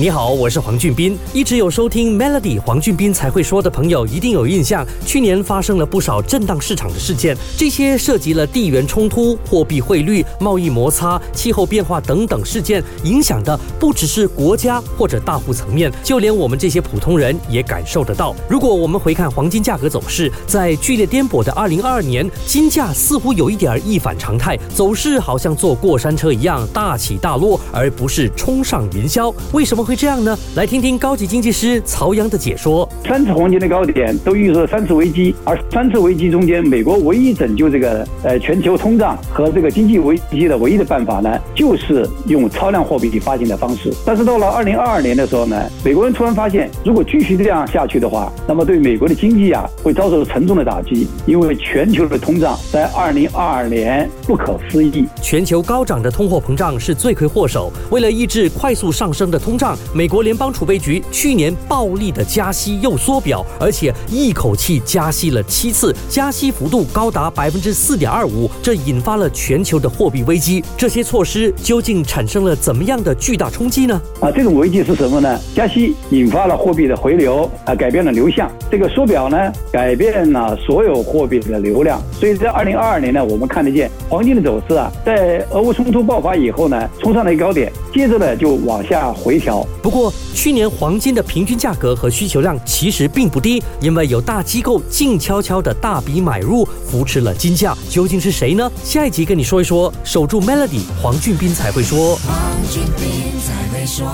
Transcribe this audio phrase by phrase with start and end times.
[0.00, 1.18] 你好，我是黄俊斌。
[1.32, 4.86] 一直有收听 Melody 黄俊斌才会说的朋友，一定有印象。
[5.04, 18.32] 去年发生了不少震荡市场的事件，这些涉及了地缘冲突、货币汇率、贸易摩擦、气候变化等等事件，影响的不只是国家或者大户层面，就连我们这些普通人也感受得到。
[18.48, 29.34] 如果我们回看黄金价格走势，在剧烈颠簸的2022年，金价似乎有一点一反常态，走势好像坐过山车一样大起大落，而不是冲上云霄。
[29.50, 29.87] 为什么？
[29.88, 30.38] 会这样呢？
[30.54, 32.86] 来听听高级经济师曹阳的解说。
[33.06, 43.90] 三次黄金的高点都预测三次危机，而三次危机中间，美国唯一拯救这个呃全球通胀和这个经济危机的唯一的办法呢，就是用超量货币发行的方式。
[44.04, 55.06] 但是到了二零二二年的时候呢，美国人突然发现，如果继续这样下去的话，那么对美国的经济啊会遭受沉重的打击，因为全球的通胀在二零二二年不可思议。
[55.22, 57.72] 全球高涨的通货膨胀是罪魁祸首。
[57.90, 59.77] 为了抑制快速上升的通胀。
[59.94, 70.62] 美国联邦储备局去年暴力的加息又缩表，而且一口气加息了七次，加息幅度高达百分之四点二五，这引发了全球的货币危机。
[70.76, 74.00] 这些措施究竟产生了怎么样的巨大冲击呢？
[74.20, 75.38] 啊，这种危机是什么呢？
[75.54, 78.50] 加息引发了货币的回流，啊，改变了流向。
[78.70, 82.00] 这个缩表呢，改变了所有货币的流量。
[82.12, 89.66] 所以在二零二二年呢，我们看得见黄金的走势啊，在俄乌冲突爆发以后呢，冲上了一高点，接着呢就往下回调。
[89.82, 97.76] 不过，去年黄金的平均价格和需求量其实并不低，因为有大机构静悄悄的大笔买入，扶持了金价。
[97.88, 98.70] 究竟是谁呢？
[98.82, 99.92] 下一集跟你说一说。
[100.04, 102.16] 守住 Melody，黄俊斌才会说。
[102.16, 102.36] 黄
[102.70, 104.06] 俊斌才会说。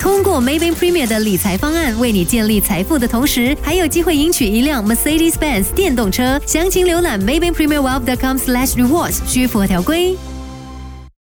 [0.00, 6.40] 通过 Maybank Premier 的理财方案，为你建立财富的同时，还有机会赢取一辆 Mercedes-Benz 电动车。
[6.46, 10.16] 详情浏览 Maybank Premier Wealth.com/slash rewards，需符合条规。